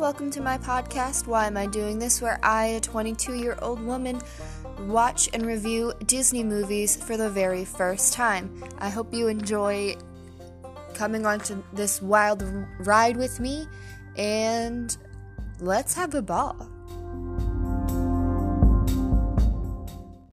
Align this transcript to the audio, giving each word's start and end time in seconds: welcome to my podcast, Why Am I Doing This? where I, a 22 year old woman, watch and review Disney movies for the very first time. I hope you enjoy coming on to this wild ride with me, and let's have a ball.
welcome 0.00 0.30
to 0.30 0.40
my 0.40 0.56
podcast, 0.56 1.26
Why 1.26 1.46
Am 1.46 1.58
I 1.58 1.66
Doing 1.66 1.98
This? 1.98 2.22
where 2.22 2.40
I, 2.42 2.64
a 2.68 2.80
22 2.80 3.34
year 3.34 3.58
old 3.60 3.82
woman, 3.82 4.18
watch 4.86 5.28
and 5.34 5.44
review 5.44 5.92
Disney 6.06 6.42
movies 6.42 6.96
for 6.96 7.18
the 7.18 7.28
very 7.28 7.66
first 7.66 8.14
time. 8.14 8.64
I 8.78 8.88
hope 8.88 9.12
you 9.12 9.28
enjoy 9.28 9.96
coming 10.94 11.26
on 11.26 11.40
to 11.40 11.62
this 11.74 12.00
wild 12.00 12.42
ride 12.78 13.18
with 13.18 13.40
me, 13.40 13.68
and 14.16 14.96
let's 15.60 15.92
have 15.92 16.14
a 16.14 16.22
ball. 16.22 16.69